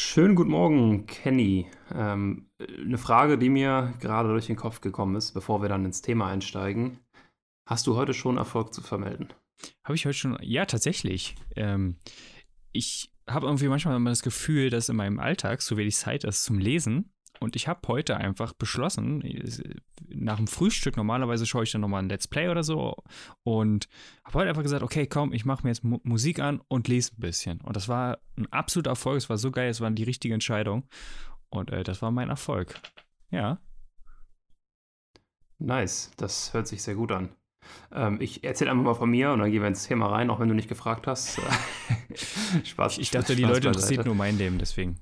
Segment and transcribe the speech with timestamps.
[0.00, 1.66] Schönen guten Morgen, Kenny.
[1.92, 6.02] Ähm, eine Frage, die mir gerade durch den Kopf gekommen ist, bevor wir dann ins
[6.02, 7.00] Thema einsteigen.
[7.68, 9.32] Hast du heute schon Erfolg zu vermelden?
[9.82, 10.38] Habe ich heute schon?
[10.40, 11.34] Ja, tatsächlich.
[11.56, 11.96] Ähm,
[12.70, 16.44] ich habe irgendwie manchmal immer das Gefühl, dass in meinem Alltag so wenig Zeit ist
[16.44, 17.12] zum Lesen.
[17.40, 19.22] Und ich habe heute einfach beschlossen,
[20.08, 22.96] nach dem Frühstück, normalerweise schaue ich dann nochmal ein Let's Play oder so,
[23.44, 23.88] und
[24.24, 27.12] habe heute einfach gesagt, okay, komm, ich mache mir jetzt Mu Musik an und lese
[27.12, 27.60] ein bisschen.
[27.60, 30.84] Und das war ein absoluter Erfolg, es war so geil, es war die richtige Entscheidung.
[31.50, 32.74] Und äh, das war mein Erfolg.
[33.30, 33.60] Ja.
[35.58, 37.30] Nice, das hört sich sehr gut an.
[37.92, 40.40] Ähm, ich erzähle einfach mal von mir und dann gehen wir ins Thema rein, auch
[40.40, 41.40] wenn du nicht gefragt hast.
[42.64, 42.94] Spaß.
[42.94, 44.98] Ich, ich dachte, Spaß die Leute interessiert nur mein Leben, deswegen.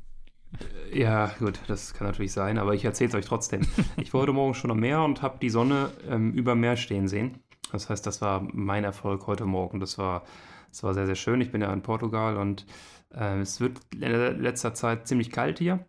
[0.92, 3.62] Ja, gut, das kann natürlich sein, aber ich erzähle es euch trotzdem.
[3.96, 7.08] Ich war heute Morgen schon am Meer und habe die Sonne ähm, über Meer stehen
[7.08, 7.40] sehen.
[7.72, 9.80] Das heißt, das war mein Erfolg heute Morgen.
[9.80, 10.24] Das war,
[10.70, 11.40] das war sehr, sehr schön.
[11.40, 12.66] Ich bin ja in Portugal und
[13.12, 15.84] äh, es wird in letzter Zeit ziemlich kalt hier.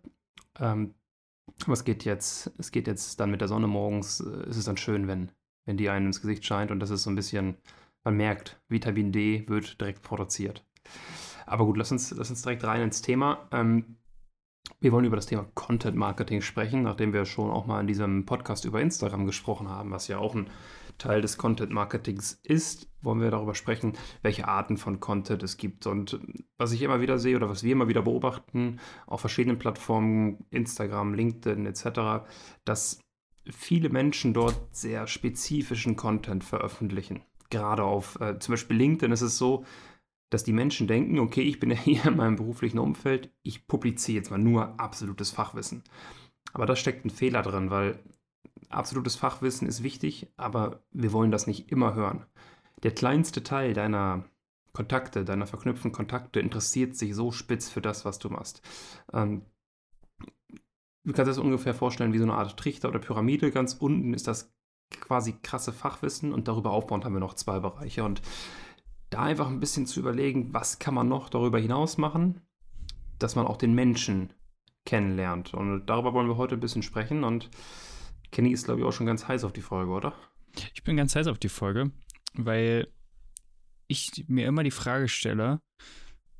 [0.60, 0.96] Ähm,
[1.64, 4.66] aber es geht jetzt, es geht jetzt dann mit der Sonne morgens, äh, ist es
[4.66, 5.32] dann schön, wenn,
[5.66, 7.58] wenn die einem ins Gesicht scheint und das ist so ein bisschen,
[8.04, 10.66] man merkt, Vitamin D wird direkt produziert.
[11.46, 13.48] Aber gut, lass uns, lass uns direkt rein ins Thema.
[13.52, 13.98] Ähm,
[14.80, 18.26] wir wollen über das Thema Content Marketing sprechen, nachdem wir schon auch mal in diesem
[18.26, 20.50] Podcast über Instagram gesprochen haben, was ja auch ein
[20.98, 25.86] Teil des Content Marketings ist, wollen wir darüber sprechen, welche Arten von Content es gibt.
[25.88, 26.20] Und
[26.58, 31.14] was ich immer wieder sehe oder was wir immer wieder beobachten auf verschiedenen Plattformen, Instagram,
[31.14, 32.26] LinkedIn etc.,
[32.66, 33.00] dass
[33.50, 37.22] viele Menschen dort sehr spezifischen Content veröffentlichen.
[37.50, 39.64] Gerade auf äh, zum Beispiel LinkedIn ist es so,
[40.30, 44.18] dass die Menschen denken, okay, ich bin ja hier in meinem beruflichen Umfeld, ich publiziere
[44.18, 45.84] jetzt mal nur absolutes Fachwissen.
[46.54, 48.00] Aber da steckt ein Fehler drin, weil
[48.70, 52.26] absolutes Fachwissen ist wichtig, aber wir wollen das nicht immer hören.
[52.84, 54.26] Der kleinste Teil deiner
[54.74, 58.62] Kontakte, deiner verknüpften Kontakte interessiert sich so spitz für das, was du machst.
[59.12, 59.42] Ähm,
[61.04, 63.52] du kannst das ungefähr vorstellen wie so eine Art Trichter oder Pyramide.
[63.52, 64.54] Ganz unten ist das
[64.92, 68.04] quasi krasse Fachwissen und darüber aufbauend haben wir noch zwei Bereiche.
[68.04, 68.22] Und
[69.10, 72.42] da einfach ein bisschen zu überlegen, was kann man noch darüber hinaus machen,
[73.20, 74.34] dass man auch den Menschen
[74.86, 75.54] kennenlernt.
[75.54, 77.24] Und darüber wollen wir heute ein bisschen sprechen.
[77.24, 77.50] Und
[78.32, 80.14] Kenny ist, glaube ich, auch schon ganz heiß auf die Folge, oder?
[80.74, 81.92] Ich bin ganz heiß auf die Folge,
[82.34, 82.88] weil
[83.88, 85.62] ich mir immer die Frage stelle,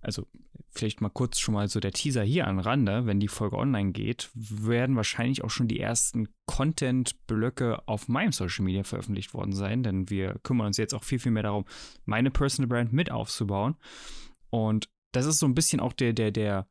[0.02, 0.28] also
[0.70, 3.92] vielleicht mal kurz schon mal so der Teaser hier an Rande, wenn die Folge online
[3.92, 9.84] geht, werden wahrscheinlich auch schon die ersten Content-Blöcke auf meinem Social Media veröffentlicht worden sein,
[9.84, 11.66] denn wir kümmern uns jetzt auch viel, viel mehr darum,
[12.06, 13.76] meine Personal Brand mit aufzubauen.
[14.50, 16.68] Und das ist so ein bisschen auch der, der, der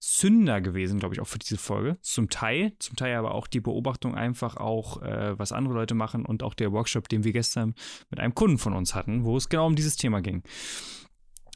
[0.00, 1.98] Zünder gewesen, glaube ich, auch für diese Folge.
[2.02, 6.24] Zum Teil, zum Teil aber auch die Beobachtung einfach auch, äh, was andere Leute machen
[6.24, 7.74] und auch der Workshop, den wir gestern
[8.10, 10.42] mit einem Kunden von uns hatten, wo es genau um dieses Thema ging.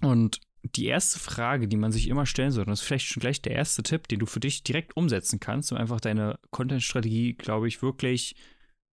[0.00, 3.20] Und die erste Frage, die man sich immer stellen sollte, und das ist vielleicht schon
[3.20, 7.34] gleich der erste Tipp, den du für dich direkt umsetzen kannst, um einfach deine Content-Strategie,
[7.34, 8.36] glaube ich, wirklich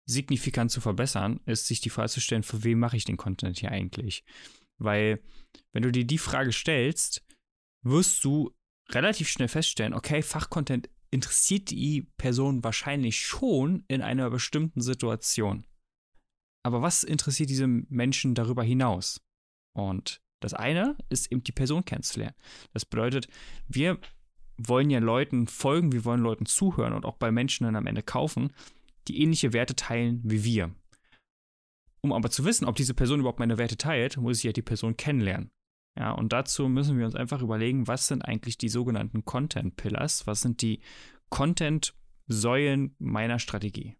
[0.05, 3.59] signifikant zu verbessern, ist sich die Frage zu stellen, für wen mache ich den Content
[3.59, 4.25] hier eigentlich?
[4.77, 5.23] Weil,
[5.71, 7.25] wenn du dir die Frage stellst,
[7.83, 8.53] wirst du
[8.89, 15.65] relativ schnell feststellen, okay, Fachcontent interessiert die Person wahrscheinlich schon in einer bestimmten Situation.
[16.65, 19.21] Aber was interessiert diese Menschen darüber hinaus?
[19.75, 22.35] Und das eine ist eben die Person kennenzulernen.
[22.73, 23.27] Das bedeutet,
[23.67, 23.99] wir
[24.57, 28.03] wollen ja Leuten folgen, wir wollen Leuten zuhören und auch bei Menschen dann am Ende
[28.03, 28.53] kaufen,
[29.07, 30.73] die ähnliche Werte teilen wie wir.
[32.01, 34.61] Um aber zu wissen, ob diese Person überhaupt meine Werte teilt, muss ich ja die
[34.61, 35.51] Person kennenlernen.
[35.97, 40.25] Ja, und dazu müssen wir uns einfach überlegen, was sind eigentlich die sogenannten Content Pillars,
[40.27, 40.81] was sind die
[41.29, 41.93] Content
[42.27, 43.95] Säulen meiner Strategie.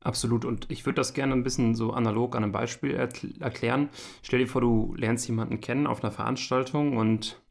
[0.00, 0.44] Absolut.
[0.44, 3.88] Und ich würde das gerne ein bisschen so analog an einem Beispiel erklären.
[4.22, 7.42] Stell dir vor, du lernst jemanden kennen auf einer Veranstaltung und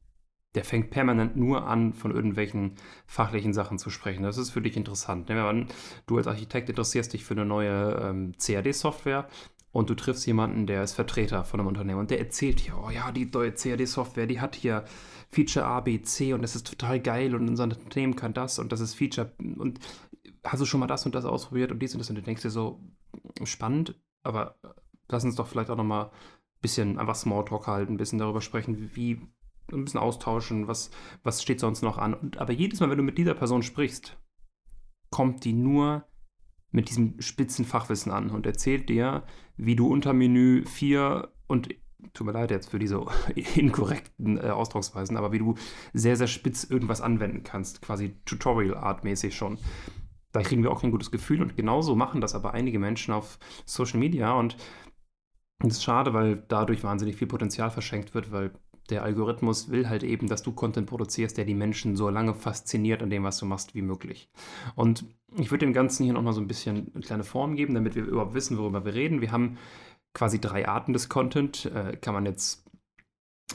[0.56, 2.76] der fängt permanent nur an, von irgendwelchen
[3.06, 4.24] fachlichen Sachen zu sprechen.
[4.24, 5.30] Das ist für dich interessant.
[5.30, 5.68] Ne?
[6.08, 9.28] Du als Architekt interessierst dich für eine neue ähm, CAD-Software
[9.72, 12.90] und du triffst jemanden, der ist Vertreter von einem Unternehmen und der erzählt dir, oh
[12.90, 14.86] ja, die neue CAD-Software, die hat hier
[15.30, 18.72] Feature A, B, C und das ist total geil und unser Unternehmen kann das und
[18.72, 19.80] das ist Feature und
[20.44, 22.42] hast du schon mal das und das ausprobiert und dies und das und du denkst
[22.42, 22.82] dir so,
[23.44, 24.58] spannend, aber
[25.10, 28.92] lass uns doch vielleicht auch nochmal ein bisschen einfach Smalltalk halten, ein bisschen darüber sprechen,
[28.96, 29.22] wie,
[29.72, 30.92] ein bisschen austauschen, was,
[31.24, 32.14] was steht sonst noch an.
[32.14, 34.18] Und, aber jedes Mal, wenn du mit dieser Person sprichst,
[35.10, 36.06] kommt die nur
[36.72, 39.24] mit diesem spitzen Fachwissen an und erzählt dir,
[39.56, 41.70] wie du unter Menü 4 und
[42.14, 43.06] tut mir leid jetzt für diese
[43.56, 45.56] inkorrekten äh, Ausdrucksweisen, aber wie du
[45.94, 49.58] sehr, sehr spitz irgendwas anwenden kannst, quasi Tutorial-Art-mäßig schon
[50.32, 51.42] da kriegen wir auch kein gutes Gefühl.
[51.42, 54.34] Und genauso machen das aber einige Menschen auf Social Media.
[54.34, 54.58] Und
[55.60, 58.52] das ist schade, weil dadurch wahnsinnig viel Potenzial verschenkt wird, weil
[58.90, 63.04] Der Algorithmus will halt eben, dass du Content produzierst, der die Menschen so lange fasziniert
[63.04, 64.30] an dem, was du machst, wie möglich.
[64.76, 67.96] Und ich würde dem Ganzen hier nochmal so ein bisschen eine kleine Form geben, damit
[67.96, 69.20] wir überhaupt wissen, worüber wir reden.
[69.20, 69.58] Wir haben
[70.14, 71.66] quasi drei Arten des Content.
[71.66, 72.66] Äh, kann man jetzt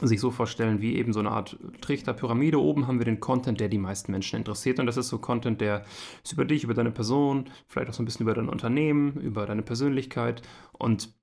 [0.01, 2.59] sich so vorstellen wie eben so eine Art Trichterpyramide.
[2.59, 4.79] Oben haben wir den Content, der die meisten Menschen interessiert.
[4.79, 5.85] Und das ist so Content, der
[6.23, 9.45] ist über dich, über deine Person, vielleicht auch so ein bisschen über dein Unternehmen, über
[9.45, 10.41] deine Persönlichkeit.
[10.71, 11.13] Und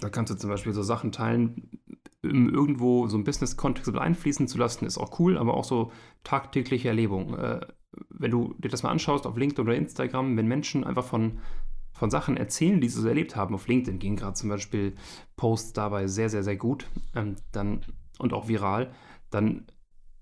[0.00, 1.80] da kannst du zum Beispiel so Sachen teilen,
[2.22, 5.90] irgendwo so ein Business-Kontext einfließen zu lassen, ist auch cool, aber auch so
[6.22, 7.34] tagtägliche Erlebungen.
[7.34, 7.60] Äh,
[8.10, 11.38] wenn du dir das mal anschaust auf LinkedIn oder Instagram, wenn Menschen einfach von
[12.00, 13.54] von Sachen erzählen, die sie so erlebt haben.
[13.54, 14.94] Auf LinkedIn gehen gerade zum Beispiel
[15.36, 17.84] Posts dabei sehr, sehr, sehr gut ähm, dann,
[18.18, 18.90] und auch viral.
[19.28, 19.66] Dann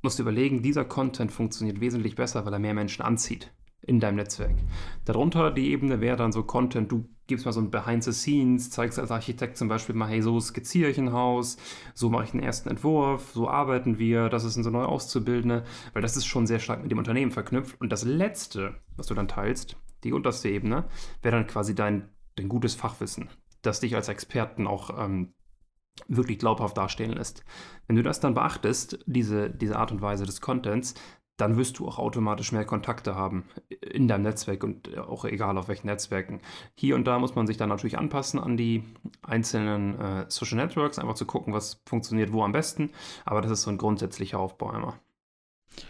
[0.02, 4.16] musst du überlegen, dieser Content funktioniert wesentlich besser, weil er mehr Menschen anzieht in deinem
[4.16, 4.56] Netzwerk.
[5.04, 8.70] Darunter die Ebene wäre dann so Content, du gibst mal so ein Behind the Scenes,
[8.70, 11.58] zeigst als Architekt zum Beispiel mal, hey, so skizziere ich ein Haus,
[11.94, 16.02] so mache ich den ersten Entwurf, so arbeiten wir, das ist unser neu Auszubildende, weil
[16.02, 17.80] das ist schon sehr stark mit dem Unternehmen verknüpft.
[17.80, 20.88] Und das Letzte, was du dann teilst, die unterste Ebene,
[21.22, 23.28] wäre dann quasi dein, dein gutes Fachwissen,
[23.62, 25.34] das dich als Experten auch ähm,
[26.06, 27.44] wirklich glaubhaft darstellen lässt.
[27.86, 30.94] Wenn du das dann beachtest, diese, diese Art und Weise des Contents,
[31.38, 35.68] dann wirst du auch automatisch mehr Kontakte haben in deinem Netzwerk und auch egal auf
[35.68, 36.40] welchen Netzwerken.
[36.74, 38.82] Hier und da muss man sich dann natürlich anpassen an die
[39.22, 42.90] einzelnen äh, Social Networks, einfach zu gucken, was funktioniert wo am besten.
[43.24, 44.98] Aber das ist so ein grundsätzlicher Aufbau immer.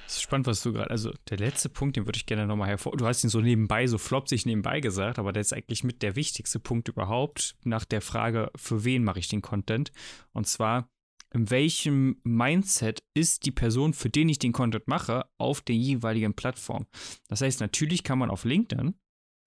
[0.05, 2.69] Das ist spannend, was du gerade, also der letzte Punkt, den würde ich gerne nochmal
[2.69, 2.97] hervor.
[2.97, 6.17] Du hast ihn so nebenbei, so flopsig nebenbei gesagt, aber der ist eigentlich mit der
[6.17, 9.93] wichtigste Punkt überhaupt nach der Frage, für wen mache ich den Content?
[10.33, 10.91] Und zwar,
[11.33, 16.35] in welchem Mindset ist die Person, für den ich den Content mache, auf der jeweiligen
[16.35, 16.87] Plattform?
[17.29, 18.95] Das heißt, natürlich kann man auf LinkedIn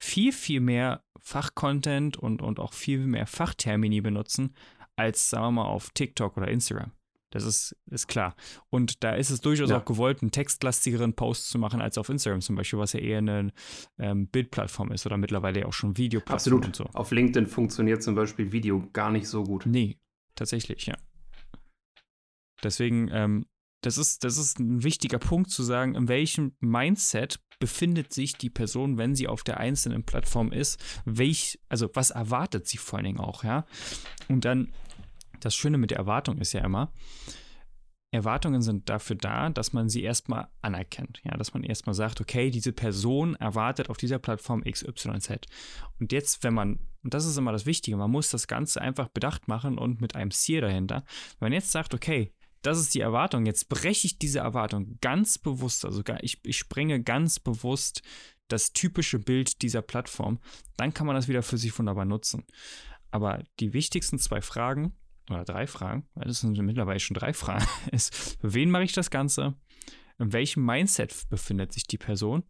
[0.01, 4.56] viel, viel mehr Fachcontent und, und auch viel mehr Fachtermini benutzen,
[4.95, 6.92] als, sagen wir mal, auf TikTok oder Instagram.
[7.31, 8.36] Das ist, ist klar.
[8.69, 9.80] Und da ist es durchaus ja.
[9.80, 13.19] auch gewollt, einen textlastigeren Post zu machen als auf Instagram zum Beispiel, was ja eher
[13.19, 13.51] eine
[13.98, 16.66] ähm, Bildplattform ist oder mittlerweile ja auch schon Videoplattform Absolut.
[16.66, 16.83] und so.
[16.94, 19.66] Auf LinkedIn funktioniert zum Beispiel Video gar nicht so gut.
[19.66, 19.98] Nee,
[20.36, 20.95] tatsächlich, ja.
[22.63, 23.45] Deswegen, ähm,
[23.81, 28.50] das ist, das ist ein wichtiger Punkt zu sagen, in welchem Mindset befindet sich die
[28.50, 33.06] Person, wenn sie auf der einzelnen Plattform ist, welch, also was erwartet sie vor allen
[33.06, 33.66] Dingen auch, ja.
[34.28, 34.74] Und dann
[35.45, 36.91] das Schöne mit der Erwartung ist ja immer,
[38.13, 41.21] Erwartungen sind dafür da, dass man sie erstmal anerkennt.
[41.23, 45.47] Ja, dass man erstmal sagt, okay, diese Person erwartet auf dieser Plattform XYZ.
[45.97, 49.07] Und jetzt, wenn man, und das ist immer das Wichtige, man muss das Ganze einfach
[49.07, 51.05] bedacht machen und mit einem Ziel dahinter.
[51.39, 55.37] Wenn man jetzt sagt, okay, das ist die Erwartung, jetzt breche ich diese Erwartung ganz
[55.37, 58.03] bewusst, also ich, ich sprenge ganz bewusst
[58.49, 60.39] das typische Bild dieser Plattform,
[60.77, 62.45] dann kann man das wieder für sich wunderbar nutzen.
[63.09, 64.94] Aber die wichtigsten zwei Fragen
[65.33, 68.94] oder drei Fragen, weil das sind mittlerweile schon drei Fragen, ist, für wen mache ich
[68.94, 69.56] das Ganze?
[70.19, 72.44] In welchem Mindset befindet sich die Person?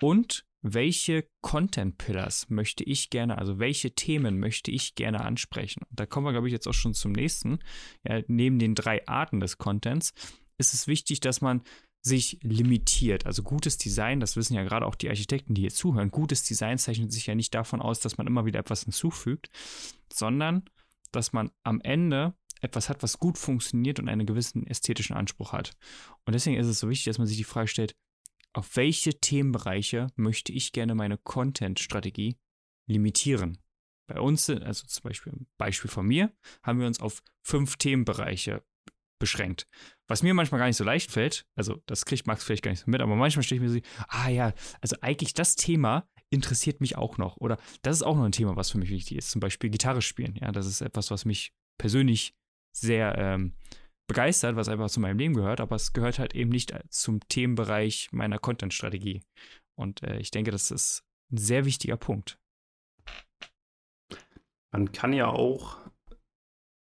[0.00, 5.82] Und welche Content Pillars möchte ich gerne, also welche Themen möchte ich gerne ansprechen?
[5.88, 7.60] Und da kommen wir, glaube ich, jetzt auch schon zum nächsten.
[8.06, 10.12] Ja, neben den drei Arten des Contents
[10.58, 11.62] ist es wichtig, dass man
[12.02, 13.26] sich limitiert.
[13.26, 16.78] Also gutes Design, das wissen ja gerade auch die Architekten, die hier zuhören, gutes Design
[16.78, 19.50] zeichnet sich ja nicht davon aus, dass man immer wieder etwas hinzufügt,
[20.12, 20.64] sondern
[21.12, 25.76] dass man am Ende etwas hat, was gut funktioniert und einen gewissen ästhetischen Anspruch hat.
[26.24, 27.96] Und deswegen ist es so wichtig, dass man sich die Frage stellt,
[28.52, 32.36] auf welche Themenbereiche möchte ich gerne meine Content-Strategie
[32.88, 33.58] limitieren?
[34.08, 38.64] Bei uns, also zum Beispiel, Beispiel von mir, haben wir uns auf fünf Themenbereiche
[39.18, 39.66] beschränkt.
[40.06, 42.84] Was mir manchmal gar nicht so leicht fällt, also das kriegt Max vielleicht gar nicht
[42.84, 46.80] so mit, aber manchmal stelle ich mir so, ah ja, also eigentlich das Thema interessiert
[46.80, 47.36] mich auch noch.
[47.38, 49.30] Oder das ist auch noch ein Thema, was für mich wichtig ist.
[49.30, 50.36] Zum Beispiel Gitarre spielen.
[50.36, 52.34] Ja, das ist etwas, was mich persönlich
[52.72, 53.54] sehr ähm,
[54.08, 58.08] begeistert, was einfach zu meinem Leben gehört, aber es gehört halt eben nicht zum Themenbereich
[58.10, 59.22] meiner Content-Strategie.
[59.78, 62.38] Und äh, ich denke, das ist ein sehr wichtiger Punkt.
[64.70, 65.78] Man kann ja auch,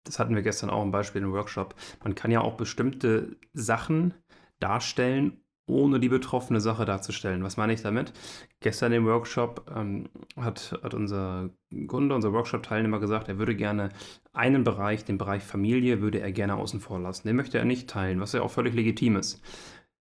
[0.05, 4.15] das hatten wir gestern auch im Beispiel im Workshop, man kann ja auch bestimmte Sachen
[4.61, 7.45] darstellen, ohne die betroffene Sache darzustellen.
[7.45, 8.13] Was meine ich damit?
[8.61, 11.51] Gestern im Workshop ähm, hat, hat unser
[11.87, 13.91] Kunde, unser Workshop-Teilnehmer gesagt, er würde gerne
[14.33, 17.29] einen Bereich, den Bereich Familie, würde er gerne außen vor lassen.
[17.29, 19.41] Den möchte er nicht teilen, was ja auch völlig legitim ist.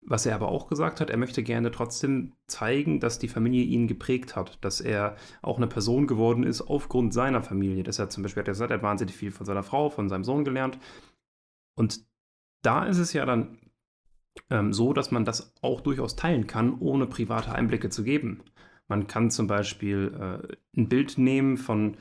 [0.08, 3.88] Was er aber auch gesagt hat, er möchte gerne trotzdem zeigen, dass die Familie ihn
[3.88, 7.82] geprägt hat, dass er auch eine Person geworden ist aufgrund seiner Familie.
[7.82, 10.22] Deshalb zum Beispiel hat er gesagt, er hat wahnsinnig viel von seiner Frau, von seinem
[10.22, 10.78] Sohn gelernt.
[11.74, 12.06] Und
[12.62, 13.58] da ist es ja dann
[14.50, 18.42] ähm, so, dass man das auch durchaus teilen kann, ohne private Einblicke zu geben.
[18.88, 20.12] Man kann zum Beispiel
[20.44, 21.96] äh, ein Bild nehmen von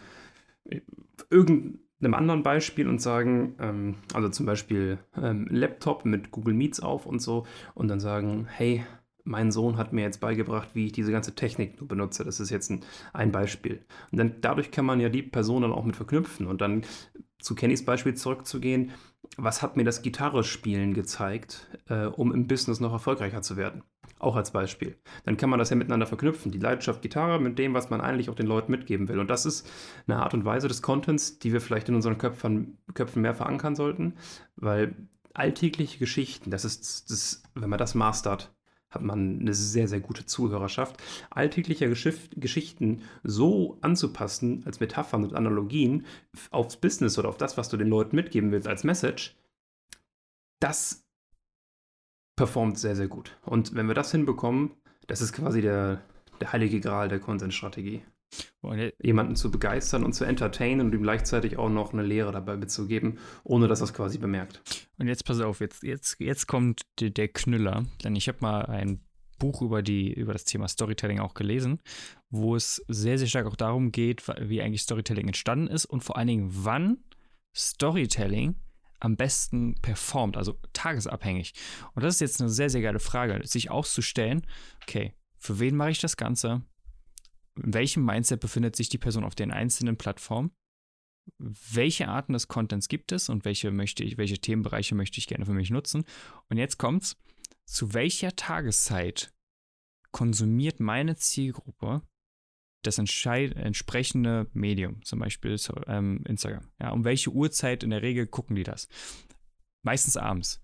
[0.65, 0.81] äh,
[1.29, 6.79] irgend, einem anderen Beispiel und sagen, ähm, also zum Beispiel ähm, Laptop mit Google Meets
[6.79, 8.85] auf und so und dann sagen, hey,
[9.25, 12.23] mein Sohn hat mir jetzt beigebracht, wie ich diese ganze Technik benutze.
[12.23, 13.83] Das ist jetzt ein, ein Beispiel.
[14.11, 16.83] Und dann dadurch kann man ja die Person dann auch mit verknüpfen und dann
[17.39, 18.91] zu Kennys Beispiel zurückzugehen.
[19.37, 23.83] Was hat mir das Gitarrespielen gezeigt, äh, um im Business noch erfolgreicher zu werden?
[24.19, 24.97] Auch als Beispiel.
[25.25, 26.51] Dann kann man das ja miteinander verknüpfen.
[26.51, 29.19] Die Leidenschaft Gitarre mit dem, was man eigentlich auch den Leuten mitgeben will.
[29.19, 29.69] Und das ist
[30.07, 33.75] eine Art und Weise des Contents, die wir vielleicht in unseren Köpfen, Köpfen mehr verankern
[33.75, 34.13] sollten,
[34.55, 34.95] weil
[35.33, 38.53] alltägliche Geschichten, das ist, das, wenn man das mastert,
[38.95, 41.01] hat man eine sehr, sehr gute Zuhörerschaft.
[41.29, 46.05] Alltägliche Geschiff Geschichten so anzupassen als Metaphern und Analogien
[46.49, 49.35] aufs Business oder auf das, was du den Leuten mitgeben willst als Message,
[50.59, 51.05] das
[52.35, 53.37] performt sehr, sehr gut.
[53.43, 54.71] Und wenn wir das hinbekommen,
[55.07, 56.01] das ist quasi der,
[56.41, 58.01] der heilige Gral der Konsensstrategie.
[59.01, 63.19] Jemanden zu begeistern und zu entertainen und ihm gleichzeitig auch noch eine Lehre dabei mitzugeben,
[63.43, 64.61] ohne dass er es quasi bemerkt.
[64.97, 68.65] Und jetzt pass auf, jetzt, jetzt, jetzt kommt der, der Knüller, denn ich habe mal
[68.65, 69.01] ein
[69.37, 71.79] Buch über, die, über das Thema Storytelling auch gelesen,
[72.29, 76.17] wo es sehr, sehr stark auch darum geht, wie eigentlich Storytelling entstanden ist und vor
[76.17, 76.97] allen Dingen, wann
[77.55, 78.55] Storytelling
[78.99, 81.53] am besten performt, also tagesabhängig.
[81.93, 84.45] Und das ist jetzt eine sehr, sehr geile Frage, sich auszustellen,
[84.83, 86.63] okay, für wen mache ich das Ganze?
[87.61, 90.51] In welchem Mindset befindet sich die Person auf den einzelnen Plattformen?
[91.37, 95.45] Welche Arten des Contents gibt es und welche möchte ich, welche Themenbereiche möchte ich gerne
[95.45, 96.05] für mich nutzen?
[96.49, 97.17] Und jetzt kommt's,
[97.65, 99.33] zu welcher Tageszeit
[100.11, 102.01] konsumiert meine Zielgruppe
[102.85, 105.57] das entsprechende Medium, zum Beispiel
[105.87, 106.71] ähm, Instagram.
[106.79, 108.87] Ja, um welche Uhrzeit in der Regel gucken die das?
[109.83, 110.61] Meistens abends.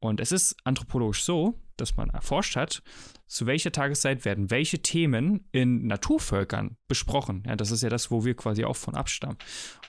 [0.00, 2.82] Und es ist anthropologisch so, dass man erforscht hat,
[3.26, 7.42] zu welcher Tageszeit werden welche Themen in Naturvölkern besprochen.
[7.46, 9.38] Ja, das ist ja das, wo wir quasi auch von abstammen.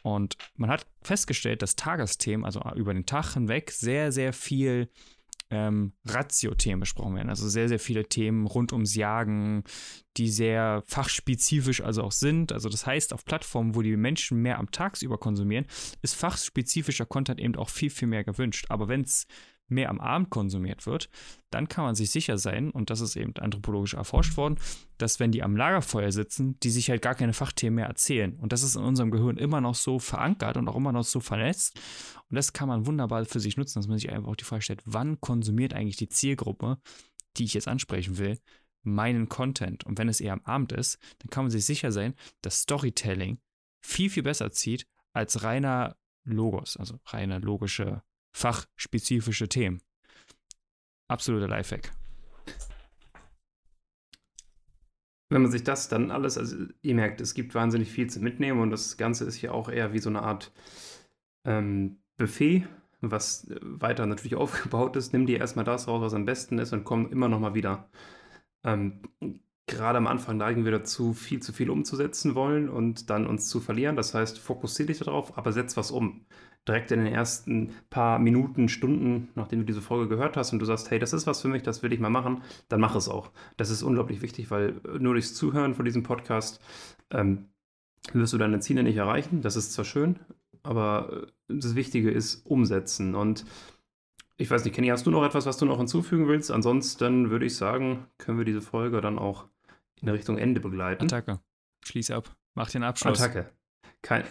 [0.04, 4.90] Und man hat festgestellt, dass Tagesthemen, also über den Tag hinweg, sehr, sehr viel
[5.52, 7.30] ähm, Ratio-Themen besprochen werden.
[7.30, 9.64] Also sehr, sehr viele Themen rund ums Jagen,
[10.18, 12.52] die sehr fachspezifisch also auch sind.
[12.52, 15.66] Also das heißt, auf Plattformen, wo die Menschen mehr am Tagsüber konsumieren,
[16.02, 18.66] ist fachspezifischer Content eben auch viel, viel mehr gewünscht.
[18.70, 19.26] Aber wenn es
[19.70, 21.10] mehr am Abend konsumiert wird,
[21.50, 24.58] dann kann man sich sicher sein, und das ist eben anthropologisch erforscht worden,
[24.98, 28.36] dass wenn die am Lagerfeuer sitzen, die sich halt gar keine Fachthemen mehr erzählen.
[28.40, 31.20] Und das ist in unserem Gehirn immer noch so verankert und auch immer noch so
[31.20, 31.80] vernetzt.
[32.30, 34.62] Und das kann man wunderbar für sich nutzen, dass man sich einfach auch die Frage
[34.62, 36.78] stellt, wann konsumiert eigentlich die Zielgruppe,
[37.38, 38.40] die ich jetzt ansprechen will,
[38.84, 39.86] meinen Content.
[39.86, 43.40] Und wenn es eher am Abend ist, dann kann man sich sicher sein, dass Storytelling
[43.82, 49.82] viel, viel besser zieht als reiner Logos, also reine logische fachspezifische Themen.
[51.08, 51.92] Absoluter Lifehack.
[55.32, 58.62] Wenn man sich das dann alles, also ihr merkt, es gibt wahnsinnig viel zu mitnehmen
[58.62, 60.52] und das Ganze ist ja auch eher wie so eine Art
[61.46, 62.68] ähm, Buffet,
[63.02, 65.14] was weiter natürlich aufgebaut ist.
[65.14, 67.90] Nimm dir erstmal das raus, was am besten ist und komm immer noch mal wieder.
[68.64, 69.02] Ähm,
[69.68, 73.60] gerade am Anfang neigen wir dazu, viel zu viel umzusetzen wollen und dann uns zu
[73.60, 73.96] verlieren.
[73.96, 76.26] Das heißt, fokussiere dich darauf, aber setz was um
[76.70, 80.66] direkt in den ersten paar Minuten, Stunden, nachdem du diese Folge gehört hast und du
[80.66, 83.10] sagst, hey, das ist was für mich, das will ich mal machen, dann mach es
[83.10, 83.32] auch.
[83.58, 86.62] Das ist unglaublich wichtig, weil nur durchs Zuhören von diesem Podcast
[87.10, 87.46] ähm,
[88.14, 89.42] wirst du deine Ziele nicht erreichen.
[89.42, 90.20] Das ist zwar schön,
[90.62, 93.16] aber das Wichtige ist umsetzen.
[93.16, 93.46] Und
[94.38, 96.52] ich weiß nicht, Kenny, hast du noch etwas, was du noch hinzufügen willst?
[96.52, 99.48] Ansonsten würde ich sagen, können wir diese Folge dann auch
[100.02, 101.06] in Richtung Ende begleiten.
[101.06, 101.40] Attacke.
[101.84, 102.36] Schließ ab.
[102.54, 103.20] Mach den Abschluss.
[103.20, 103.52] Attacke.
[104.02, 104.24] Kein,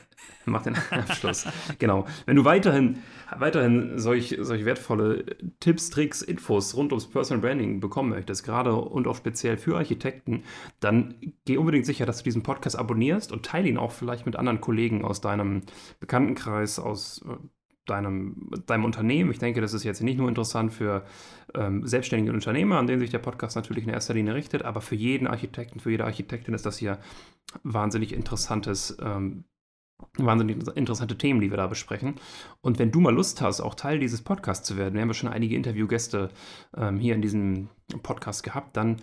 [0.47, 1.47] mach den Abschluss.
[1.79, 2.07] genau.
[2.25, 3.03] Wenn du weiterhin,
[3.37, 5.25] weiterhin solch, solch wertvolle
[5.61, 10.45] Tipps, Tricks, Infos rund ums Personal Branding bekommen möchtest, gerade und auch speziell für Architekten,
[10.81, 14.37] dann geh unbedingt sicher, dass du diesen Podcast abonnierst und teile ihn auch vielleicht mit
[14.37, 15.63] anderen Kollegen aus deinem
[16.01, 17.37] Bekanntenkreis, aus äh,
[17.89, 19.31] deinem, deinem Unternehmen.
[19.31, 21.05] Ich denke, das ist jetzt nicht nur interessant für
[21.55, 24.95] ähm, selbstständige Unternehmer, an denen sich der Podcast natürlich in erster Linie richtet, aber für
[24.95, 26.99] jeden Architekten, für jede Architektin ist das hier
[27.63, 29.45] wahnsinnig interessantes ähm,
[30.17, 32.15] wahnsinnig interessante Themen, die wir da besprechen.
[32.61, 35.15] Und wenn du mal Lust hast, auch Teil dieses Podcasts zu werden, wir haben ja
[35.15, 36.31] schon einige Interviewgäste
[36.77, 37.69] ähm, hier in diesem
[38.03, 38.97] Podcast gehabt, dann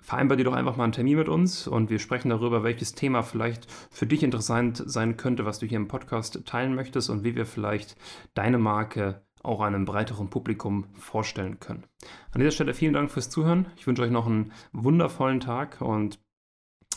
[0.00, 3.22] vereinbar dir doch einfach mal einen Termin mit uns und wir sprechen darüber, welches Thema
[3.22, 7.34] vielleicht für dich interessant sein könnte, was du hier im Podcast teilen möchtest und wie
[7.34, 7.96] wir vielleicht
[8.34, 11.84] deine Marke auch einem breiteren Publikum vorstellen können.
[12.32, 13.66] An dieser Stelle vielen Dank fürs Zuhören.
[13.76, 16.18] Ich wünsche euch noch einen wundervollen Tag und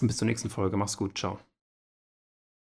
[0.01, 0.77] bis zur nächsten Folge.
[0.77, 1.17] Mach's gut.
[1.17, 1.46] Ciao.